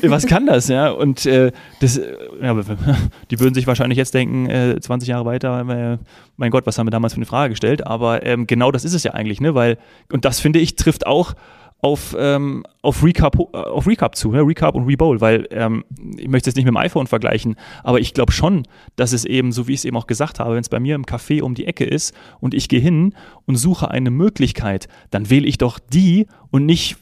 [0.03, 0.91] was kann das, ja?
[0.91, 2.01] Und äh, das,
[2.41, 2.55] ja,
[3.31, 5.99] die würden sich wahrscheinlich jetzt denken, äh, 20 Jahre weiter, äh,
[6.37, 7.87] mein Gott, was haben wir damals für eine Frage gestellt?
[7.87, 9.57] Aber ähm, genau das ist es ja eigentlich, ne?
[9.57, 9.79] Weil,
[10.13, 11.35] und das finde ich, trifft auch
[11.79, 14.41] auf, ähm, auf, Recap, auf Recap zu, ne?
[14.41, 15.85] Recap und Rebowl, weil ähm,
[16.17, 19.53] ich möchte es nicht mit dem iPhone vergleichen, aber ich glaube schon, dass es eben,
[19.53, 21.55] so wie ich es eben auch gesagt habe, wenn es bei mir im Café um
[21.55, 25.79] die Ecke ist und ich gehe hin und suche eine Möglichkeit, dann wähle ich doch
[25.79, 26.97] die und nicht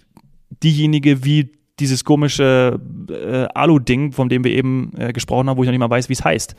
[0.63, 5.67] diejenige wie dieses komische äh, Alu-Ding, von dem wir eben äh, gesprochen haben, wo ich
[5.67, 6.57] noch nicht mal weiß, wie es heißt.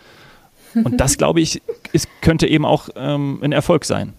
[0.75, 4.13] Und das, glaube ich, ist, könnte eben auch ähm, ein Erfolg sein.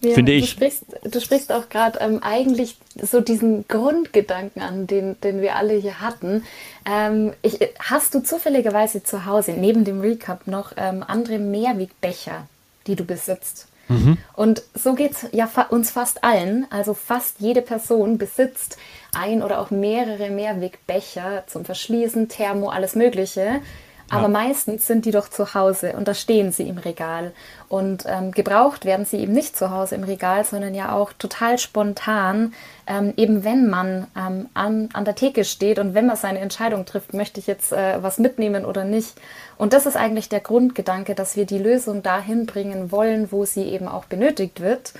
[0.00, 0.44] Ja, finde ich.
[0.44, 5.56] Du sprichst, du sprichst auch gerade ähm, eigentlich so diesen Grundgedanken an, den, den wir
[5.56, 6.44] alle hier hatten.
[6.84, 12.46] Ähm, ich, hast du zufälligerweise zu Hause neben dem Recap noch ähm, andere Mehrwegbecher,
[12.86, 13.68] die du besitzt?
[13.88, 14.18] Mhm.
[14.34, 16.66] Und so geht es ja fa uns fast allen.
[16.70, 18.76] Also fast jede Person besitzt
[19.14, 23.60] ein oder auch mehrere Mehrwegbecher zum Verschließen, Thermo, alles Mögliche.
[24.08, 24.28] Aber ja.
[24.28, 27.32] meistens sind die doch zu Hause und da stehen sie im Regal.
[27.68, 31.58] Und ähm, gebraucht werden sie eben nicht zu Hause im Regal, sondern ja auch total
[31.58, 32.54] spontan,
[32.86, 36.84] ähm, eben wenn man ähm, an, an der Theke steht und wenn man seine Entscheidung
[36.84, 39.14] trifft, möchte ich jetzt äh, was mitnehmen oder nicht.
[39.58, 43.64] Und das ist eigentlich der Grundgedanke, dass wir die Lösung dahin bringen wollen, wo sie
[43.64, 44.92] eben auch benötigt wird.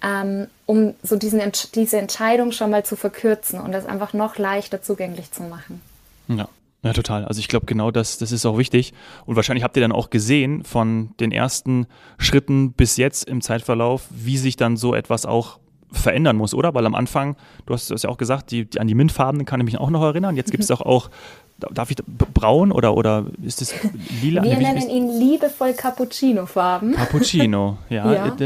[0.00, 1.40] Ähm, um so diesen,
[1.74, 5.80] diese Entscheidung schon mal zu verkürzen und das einfach noch leichter zugänglich zu machen.
[6.28, 6.48] Ja.
[6.82, 7.24] Ja, total.
[7.24, 8.92] Also ich glaube, genau das, das ist auch wichtig.
[9.26, 11.86] Und wahrscheinlich habt ihr dann auch gesehen von den ersten
[12.18, 15.58] Schritten bis jetzt im Zeitverlauf, wie sich dann so etwas auch
[15.90, 16.74] verändern muss, oder?
[16.74, 17.36] Weil am Anfang,
[17.66, 19.90] du hast es ja auch gesagt, die, die, an die Mintfarben kann ich mich auch
[19.90, 20.36] noch erinnern.
[20.36, 21.10] Jetzt gibt es doch auch
[21.58, 23.74] darf ich braun oder, oder ist es
[24.22, 24.42] lila?
[24.42, 26.92] Wir nennen ihn liebevoll Cappuccino-Farben.
[26.92, 28.12] Cappuccino, ja.
[28.12, 28.36] ja.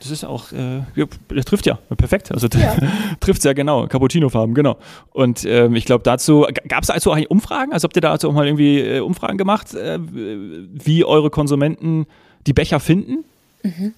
[0.00, 2.32] Das ist auch, äh, der trifft ja, perfekt.
[2.32, 2.74] Also ja.
[3.20, 4.78] trifft es ja genau, Cappuccino-Farben, genau.
[5.12, 7.72] Und ähm, ich glaube dazu, gab es also auch Umfragen?
[7.72, 12.06] Also habt ihr dazu auch mal irgendwie äh, Umfragen gemacht, äh, wie eure Konsumenten
[12.46, 13.24] die Becher finden?
[13.62, 13.94] Mhm.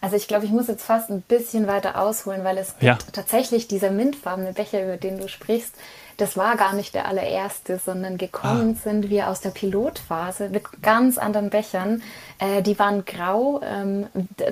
[0.00, 2.96] Also ich glaube, ich muss jetzt fast ein bisschen weiter ausholen, weil es ja.
[3.12, 5.74] tatsächlich dieser mintfarbene Becher, über den du sprichst,
[6.20, 8.82] das war gar nicht der allererste, sondern gekommen ah.
[8.84, 12.02] sind wir aus der Pilotphase mit ganz anderen Bechern.
[12.38, 13.60] Äh, die waren grau.
[13.64, 14.06] Ähm,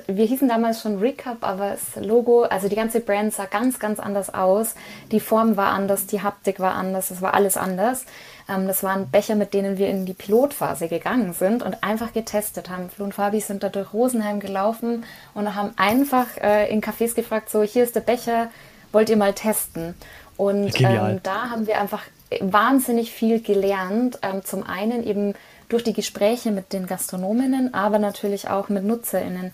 [0.07, 4.01] wir hießen damals schon Recap, aber das Logo, also die ganze Brand sah ganz, ganz
[4.01, 4.77] anders aus.
[5.13, 8.07] Die Form war anders, die Haptik war anders, es war alles anders.
[8.49, 12.71] Ähm, das waren Becher, mit denen wir in die Pilotphase gegangen sind und einfach getestet
[12.71, 12.91] haben.
[12.91, 17.51] Flo und Fabi sind da durch Rosenheim gelaufen und haben einfach äh, in Cafés gefragt,
[17.51, 18.51] so hier ist der Becher,
[18.93, 19.95] wollt ihr mal testen?
[20.37, 22.03] Und ähm, da haben wir einfach
[22.41, 24.19] wahnsinnig viel gelernt.
[24.23, 25.35] Ähm, zum einen eben
[25.69, 29.53] durch die Gespräche mit den Gastronominnen, aber natürlich auch mit NutzerInnen.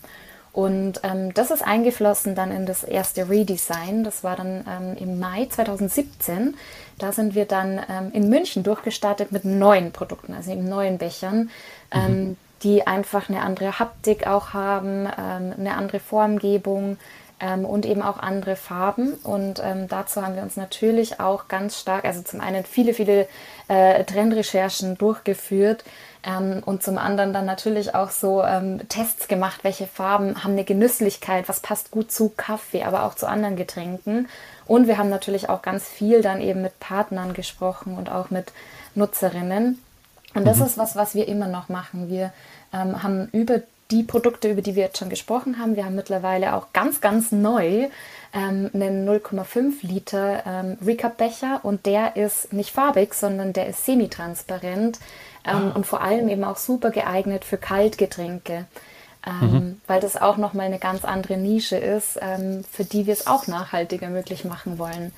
[0.55, 4.05] Und ähm, das ist eingeflossen dann in das erste Redesign.
[4.05, 6.55] Das war dann ähm, im Mai 2017.
[6.97, 11.49] Da sind wir dann ähm, in München durchgestartet mit neuen Produkten, also eben neuen Bechern,
[11.91, 12.37] ähm, mhm.
[12.63, 16.95] die einfach eine andere Haptik auch haben, ähm, eine andere Formgebung,
[17.39, 19.13] ähm, und eben auch andere Farben.
[19.23, 23.27] Und ähm, dazu haben wir uns natürlich auch ganz stark, also zum einen viele, viele
[23.67, 25.83] äh, Trendrecherchen durchgeführt
[26.25, 30.63] ähm, und zum anderen dann natürlich auch so ähm, Tests gemacht, welche Farben haben eine
[30.63, 34.27] Genüsslichkeit, was passt gut zu Kaffee, aber auch zu anderen Getränken.
[34.65, 38.51] Und wir haben natürlich auch ganz viel dann eben mit Partnern gesprochen und auch mit
[38.95, 39.81] Nutzerinnen.
[40.33, 40.65] Und das mhm.
[40.65, 42.09] ist was, was wir immer noch machen.
[42.09, 42.33] Wir
[42.73, 45.75] ähm, haben über die Produkte, über die wir jetzt schon gesprochen haben.
[45.75, 47.87] Wir haben mittlerweile auch ganz, ganz neu
[48.33, 54.99] ähm, einen 0,5 Liter ähm, Recap-Becher und der ist nicht farbig, sondern der ist semi-transparent
[55.45, 55.75] ähm, ah.
[55.75, 58.65] und vor allem eben auch super geeignet für Kaltgetränke.
[59.27, 59.81] Ähm, mhm.
[59.87, 63.47] Weil das auch nochmal eine ganz andere Nische ist, ähm, für die wir es auch
[63.47, 65.11] nachhaltiger möglich machen wollen.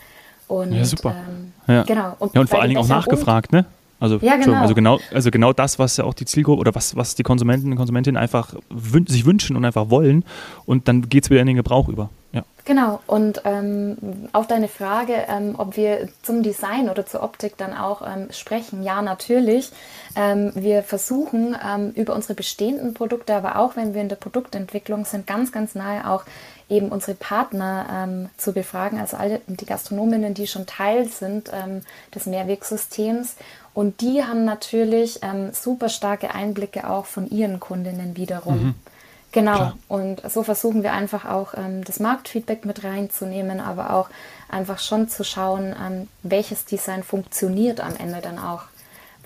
[0.47, 1.13] Und, ja, super.
[1.27, 1.83] Ähm, ja.
[1.83, 2.15] Genau.
[2.19, 3.65] Und, ja, und vor allen Dingen auch nachgefragt, ne?
[3.99, 4.61] Also, ja, genau.
[4.61, 7.71] also genau, also genau das, was ja auch die Zielgruppe oder was, was die Konsumenten
[7.71, 10.23] und Konsumentinnen einfach wün sich wünschen und einfach wollen.
[10.65, 12.09] Und dann geht es wieder in den Gebrauch über.
[12.33, 12.43] Ja.
[12.65, 13.97] Genau, und ähm,
[14.33, 18.83] auf deine Frage, ähm, ob wir zum Design oder zur Optik dann auch ähm, sprechen,
[18.83, 19.71] ja, natürlich.
[20.15, 25.05] Ähm, wir versuchen ähm, über unsere bestehenden Produkte, aber auch wenn wir in der Produktentwicklung
[25.05, 26.25] sind, ganz, ganz nahe auch
[26.69, 31.49] eben unsere Partner ähm, zu befragen, also alle die Gastronominnen, die schon Teil sind
[32.13, 33.37] des Mehrwegsystems
[33.77, 38.55] und die haben natürlich ähm, super starke Einblicke auch von ihren Kundinnen wiederum.
[38.55, 38.75] Mhm.
[39.31, 39.53] Genau.
[39.53, 39.77] Klar.
[39.87, 44.09] Und so versuchen wir einfach auch ähm, das Marktfeedback mit reinzunehmen, aber auch
[44.49, 48.63] einfach schon zu schauen, ähm, welches Design funktioniert am Ende dann auch.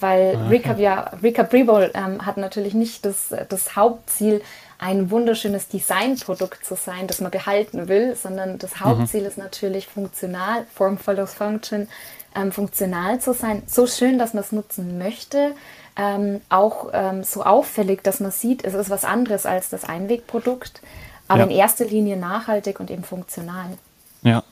[0.01, 0.49] Weil ah, okay.
[0.49, 4.41] Recap, ja, Recap Rebol ähm, hat natürlich nicht das, das Hauptziel,
[4.79, 8.79] ein wunderschönes Designprodukt zu sein, das man behalten will, sondern das mhm.
[8.81, 9.27] Hauptziel mhm.
[9.27, 11.87] ist natürlich funktional, Form follows Function,
[12.35, 15.53] ähm, funktional zu sein, so schön, dass man es nutzen möchte,
[15.97, 20.81] ähm, auch ähm, so auffällig, dass man sieht, es ist was anderes als das Einwegprodukt,
[21.27, 21.45] aber ja.
[21.45, 23.77] in erster Linie nachhaltig und eben funktional.
[24.23, 24.43] Ja,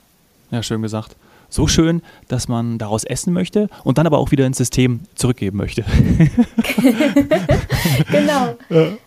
[0.52, 1.16] ja, schön gesagt
[1.50, 5.58] so schön, dass man daraus essen möchte und dann aber auch wieder ins System zurückgeben
[5.58, 5.84] möchte.
[8.12, 8.56] genau.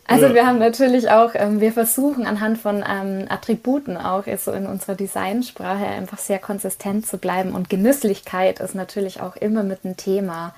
[0.07, 4.67] Also wir haben natürlich auch, ähm, wir versuchen anhand von ähm, Attributen auch so in
[4.67, 9.97] unserer Designsprache einfach sehr konsistent zu bleiben und Genüsslichkeit ist natürlich auch immer mit ein
[9.97, 10.55] Thema.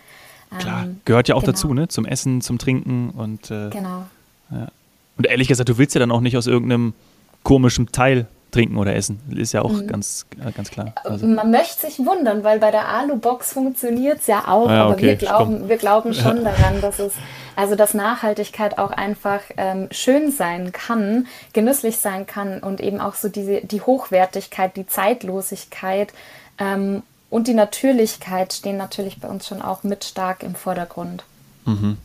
[0.59, 1.53] Klar, ähm, gehört ja auch genau.
[1.53, 1.89] dazu, ne?
[1.89, 4.07] Zum Essen, zum Trinken und äh, genau.
[4.51, 4.69] Ja.
[5.17, 6.95] Und ehrlich gesagt, du willst ja dann auch nicht aus irgendeinem
[7.43, 9.21] komischen Teil trinken oder essen.
[9.37, 9.87] Ist ja auch mhm.
[9.87, 10.93] ganz, äh, ganz klar.
[11.05, 11.27] Also.
[11.27, 15.17] Man möchte sich wundern, weil bei der Alu-Box funktioniert es ja auch, ja, aber wir
[15.17, 16.53] glauben, wir glauben schon ja.
[16.53, 17.13] daran, dass es,
[17.57, 23.15] also dass Nachhaltigkeit auch einfach ähm, schön sein kann, genüsslich sein kann und eben auch
[23.15, 26.13] so diese, die Hochwertigkeit, die Zeitlosigkeit
[26.59, 31.25] ähm, und die Natürlichkeit stehen natürlich bei uns schon auch mit stark im Vordergrund.
[31.65, 31.99] Mhm.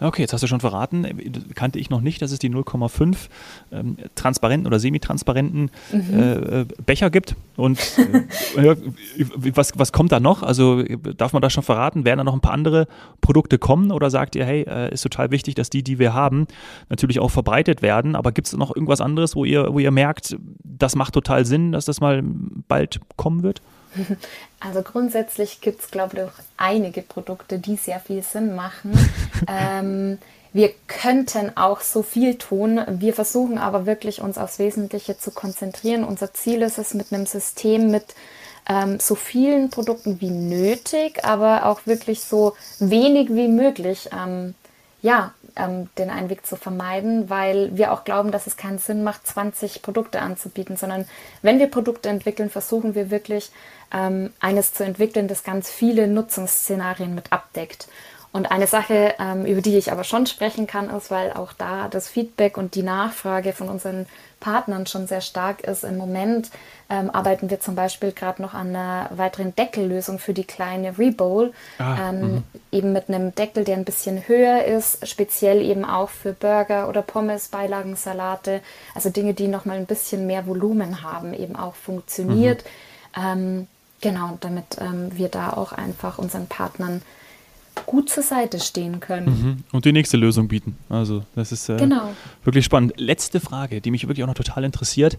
[0.00, 1.06] Okay, jetzt hast du schon verraten,
[1.54, 3.16] kannte ich noch nicht, dass es die 0,5
[3.72, 6.18] ähm, transparenten oder semitransparenten mhm.
[6.18, 7.36] äh, Becher gibt.
[7.56, 7.78] Und
[8.56, 8.76] äh,
[9.54, 10.42] was, was kommt da noch?
[10.42, 12.04] Also darf man das schon verraten?
[12.04, 12.86] Werden da noch ein paar andere
[13.20, 16.46] Produkte kommen oder sagt ihr, hey, äh, ist total wichtig, dass die, die wir haben,
[16.88, 18.16] natürlich auch verbreitet werden?
[18.16, 21.72] Aber gibt es noch irgendwas anderes, wo ihr, wo ihr merkt, das macht total Sinn,
[21.72, 22.22] dass das mal
[22.68, 23.62] bald kommen wird?
[24.60, 28.92] Also grundsätzlich gibt es, glaube ich, auch einige Produkte, die sehr viel Sinn machen.
[29.46, 30.18] ähm,
[30.54, 32.80] wir könnten auch so viel tun.
[32.88, 36.04] Wir versuchen aber wirklich uns aufs Wesentliche zu konzentrieren.
[36.04, 38.14] Unser Ziel ist es mit einem System mit
[38.68, 44.54] ähm, so vielen Produkten wie nötig, aber auch wirklich so wenig wie möglich ähm,
[45.04, 49.26] ja, ähm, den Einweg zu vermeiden, weil wir auch glauben, dass es keinen Sinn macht,
[49.26, 51.06] 20 Produkte anzubieten, sondern
[51.42, 53.52] wenn wir Produkte entwickeln, versuchen wir wirklich
[53.92, 57.86] ähm, eines zu entwickeln, das ganz viele Nutzungsszenarien mit abdeckt.
[58.34, 61.86] Und eine Sache, ähm, über die ich aber schon sprechen kann, ist, weil auch da
[61.86, 64.06] das Feedback und die Nachfrage von unseren
[64.40, 65.84] Partnern schon sehr stark ist.
[65.84, 66.50] Im Moment
[66.90, 71.52] ähm, arbeiten wir zum Beispiel gerade noch an einer weiteren Deckellösung für die kleine Rebowl.
[71.78, 72.42] Ah, ähm, mhm.
[72.72, 77.02] eben mit einem Deckel, der ein bisschen höher ist, speziell eben auch für Burger oder
[77.02, 78.62] Pommes, Beilagen, Salate.
[78.96, 82.64] Also Dinge, die nochmal ein bisschen mehr Volumen haben, eben auch funktioniert.
[83.14, 83.22] Mhm.
[83.22, 83.68] Ähm,
[84.00, 87.00] genau, damit ähm, wir da auch einfach unseren Partnern
[87.86, 89.26] gut zur Seite stehen können.
[89.26, 89.64] Mhm.
[89.72, 90.76] Und die nächste Lösung bieten.
[90.88, 92.10] Also das ist äh, genau.
[92.44, 92.94] wirklich spannend.
[92.96, 95.18] Letzte Frage, die mich wirklich auch noch total interessiert.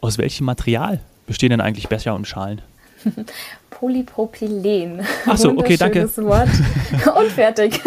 [0.00, 2.62] Aus welchem Material bestehen denn eigentlich Becher und Schalen?
[3.70, 5.00] Polypropylen.
[5.26, 6.14] Achso, okay, danke.
[6.18, 6.50] Wort.
[7.18, 7.80] Und fertig.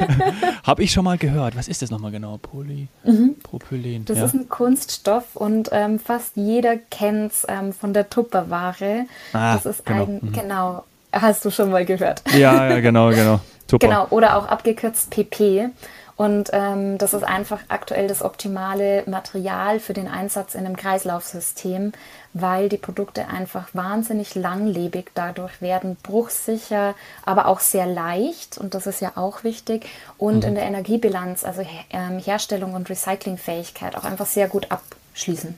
[0.64, 1.56] Habe ich schon mal gehört.
[1.56, 2.38] Was ist das nochmal genau?
[2.38, 4.00] Polypropylen.
[4.00, 4.04] Mhm.
[4.04, 4.24] Das ja.
[4.24, 9.06] ist ein Kunststoff und ähm, fast jeder kennt es ähm, von der Tupperware.
[9.32, 10.06] Ah, das ist genau.
[10.06, 10.32] ein, mhm.
[10.32, 12.22] genau, Hast du schon mal gehört.
[12.32, 13.40] Ja, ja, genau, genau.
[13.70, 13.86] Super.
[13.86, 15.70] Genau, oder auch abgekürzt PP.
[16.16, 21.92] Und ähm, das ist einfach aktuell das optimale Material für den Einsatz in einem Kreislaufsystem,
[22.32, 28.58] weil die Produkte einfach wahnsinnig langlebig dadurch werden, bruchsicher, aber auch sehr leicht.
[28.58, 29.86] Und das ist ja auch wichtig.
[30.16, 30.48] Und mhm.
[30.48, 35.56] in der Energiebilanz, also ähm, Herstellung und Recyclingfähigkeit, auch einfach sehr gut abschließen.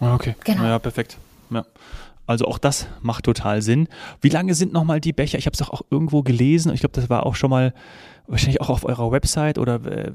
[0.00, 0.64] Ah, okay, genau.
[0.64, 1.18] Ja, perfekt.
[1.50, 1.64] Ja.
[2.28, 3.88] Also auch das macht total Sinn.
[4.20, 5.38] Wie lange sind nochmal die Becher?
[5.38, 6.72] Ich habe es doch auch irgendwo gelesen.
[6.74, 7.72] Ich glaube, das war auch schon mal
[8.26, 10.12] wahrscheinlich auch auf eurer Website oder äh,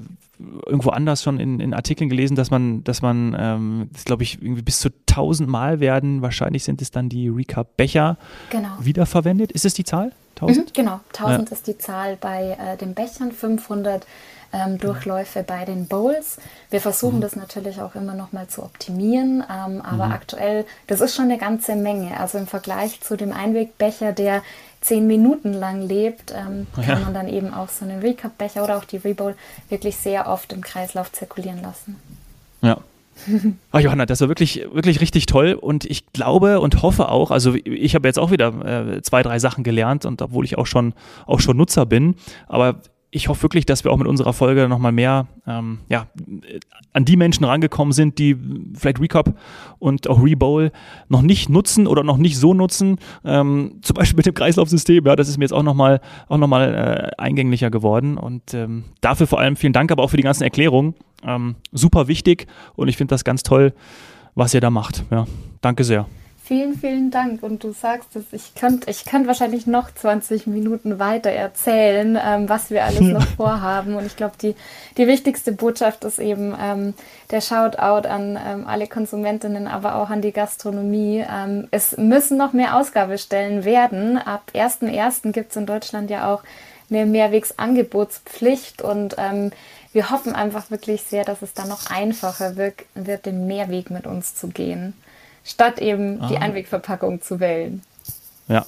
[0.64, 4.40] irgendwo anders schon in, in, Artikeln gelesen, dass man, dass man, ähm, das glaube ich,
[4.40, 8.16] irgendwie bis zu 1000 Mal werden, wahrscheinlich sind es dann die Recap-Becher
[8.50, 8.68] genau.
[8.80, 9.50] wiederverwendet.
[9.50, 10.12] Ist es die Zahl?
[10.36, 10.68] 1000?
[10.68, 11.56] Mhm, genau, 1000 ja.
[11.56, 14.06] ist die Zahl bei äh, den Bechern, 500
[14.52, 16.38] ähm, Durchläufe bei den Bowls.
[16.70, 17.22] Wir versuchen mhm.
[17.22, 20.12] das natürlich auch immer noch mal zu optimieren, ähm, aber mhm.
[20.12, 22.18] aktuell, das ist schon eine ganze Menge.
[22.18, 24.42] Also im Vergleich zu dem Einwegbecher, der
[24.80, 26.98] zehn Minuten lang lebt, ähm, kann ja.
[26.98, 29.34] man dann eben auch so einen Recap-Becher oder auch die Rebowl
[29.68, 32.00] wirklich sehr oft im Kreislauf zirkulieren lassen.
[32.60, 32.78] Ja,
[33.70, 35.54] Ach, Johanna, das war wirklich, wirklich richtig toll.
[35.54, 39.38] Und ich glaube und hoffe auch, also ich habe jetzt auch wieder äh, zwei, drei
[39.38, 40.94] Sachen gelernt und obwohl ich auch schon,
[41.26, 42.16] auch schon Nutzer bin,
[42.48, 42.80] aber
[43.14, 46.08] ich hoffe wirklich, dass wir auch mit unserer Folge nochmal mehr ähm, ja,
[46.92, 48.36] an die Menschen rangekommen sind, die
[48.74, 49.34] vielleicht Recop
[49.78, 50.72] und auch Rebowl
[51.08, 52.98] noch nicht nutzen oder noch nicht so nutzen.
[53.24, 56.48] Ähm, zum Beispiel mit dem Kreislaufsystem, ja, das ist mir jetzt auch nochmal auch noch
[56.48, 58.18] mal, äh, eingänglicher geworden.
[58.18, 60.94] Und ähm, dafür vor allem vielen Dank, aber auch für die ganzen Erklärungen.
[61.24, 63.74] Ähm, super wichtig und ich finde das ganz toll,
[64.34, 65.04] was ihr da macht.
[65.12, 65.26] Ja,
[65.60, 66.06] danke sehr.
[66.46, 67.42] Vielen, vielen Dank.
[67.42, 72.50] Und du sagst es, ich könnte ich könnt wahrscheinlich noch 20 Minuten weiter erzählen, ähm,
[72.50, 73.94] was wir alles noch vorhaben.
[73.94, 74.54] Und ich glaube, die,
[74.98, 76.92] die wichtigste Botschaft ist eben ähm,
[77.30, 81.24] der Shoutout an ähm, alle Konsumentinnen, aber auch an die Gastronomie.
[81.26, 84.18] Ähm, es müssen noch mehr Ausgabestellen werden.
[84.18, 85.32] Ab 1.1.
[85.32, 86.42] gibt es in Deutschland ja auch
[86.90, 89.50] eine Mehrwegsangebotspflicht und ähm,
[89.94, 94.06] wir hoffen einfach wirklich sehr, dass es dann noch einfacher wird, wird den Mehrweg mit
[94.06, 94.92] uns zu gehen
[95.44, 96.28] statt eben ah.
[96.28, 97.82] die Einwegverpackung zu wählen.
[98.48, 98.66] Ja,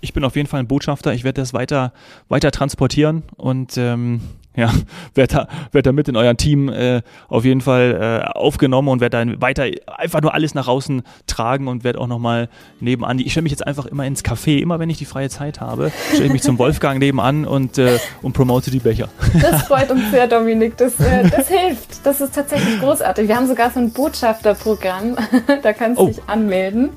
[0.00, 1.14] ich bin auf jeden Fall ein Botschafter.
[1.14, 1.92] Ich werde das weiter,
[2.28, 4.20] weiter transportieren und ähm,
[4.66, 4.72] ja,
[5.14, 9.00] werde da, werd da mit in euer Team äh, auf jeden Fall äh, aufgenommen und
[9.00, 12.48] werde dann weiter einfach nur alles nach außen tragen und werde auch nochmal
[12.80, 13.18] nebenan.
[13.18, 15.92] Ich stelle mich jetzt einfach immer ins Café, immer wenn ich die freie Zeit habe,
[16.08, 19.08] stelle ich mich zum Wolfgang nebenan und, äh, und promote die Becher.
[19.46, 20.76] Das freut uns sehr, Dominik.
[20.76, 22.04] Das, äh, das hilft.
[22.04, 23.28] Das ist tatsächlich großartig.
[23.28, 25.16] Wir haben sogar so ein Botschafterprogramm.
[25.62, 26.06] da kannst du oh.
[26.08, 26.90] dich anmelden.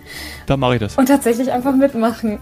[0.45, 0.97] Da mache ich das.
[0.97, 2.39] Und tatsächlich einfach mitmachen.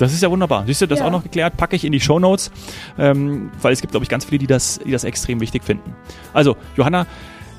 [0.00, 0.64] Das ist ja wunderbar.
[0.66, 1.06] Siehst du, das ja.
[1.06, 2.50] auch noch geklärt, packe ich in die Show Notes,
[2.98, 5.94] ähm, weil es gibt, glaube ich, ganz viele, die das, die das extrem wichtig finden.
[6.32, 7.06] Also, Johanna,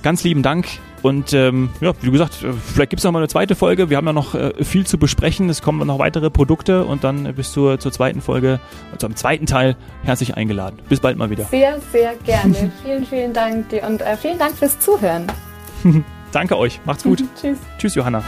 [0.02, 0.68] ganz lieben Dank.
[1.02, 3.90] Und ähm, ja, wie gesagt, äh, vielleicht gibt es noch mal eine zweite Folge.
[3.90, 5.50] Wir haben ja noch äh, viel zu besprechen.
[5.50, 8.60] Es kommen noch weitere Produkte und dann bis zur, zur zweiten Folge,
[8.92, 10.80] also am zweiten Teil, herzlich eingeladen.
[10.90, 11.46] Bis bald mal wieder.
[11.46, 12.72] Sehr, sehr gerne.
[12.84, 15.26] vielen, vielen Dank dir und äh, vielen Dank fürs Zuhören.
[16.32, 16.80] Danke euch.
[16.86, 17.24] Macht's gut.
[17.42, 17.58] Tschüss.
[17.78, 18.24] Tschüss, Johanna.